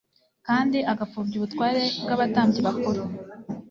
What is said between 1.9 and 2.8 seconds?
bw'abatambyi